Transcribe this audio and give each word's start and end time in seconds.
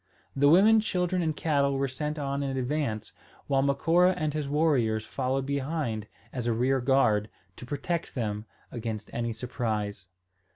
The 0.35 0.49
women, 0.49 0.79
children, 0.79 1.21
and 1.21 1.37
cattle 1.37 1.75
were 1.77 1.87
sent 1.87 2.17
on 2.17 2.41
in 2.41 2.57
advance, 2.57 3.13
while 3.45 3.61
Macora 3.61 4.13
and 4.17 4.33
his 4.33 4.49
warriors 4.49 5.05
followed 5.05 5.45
behind 5.45 6.07
as 6.33 6.47
a 6.47 6.53
rear 6.53 6.81
guard, 6.81 7.29
to 7.57 7.67
protect 7.67 8.15
them 8.15 8.45
against 8.71 9.13
any 9.13 9.31
surprise. 9.31 10.07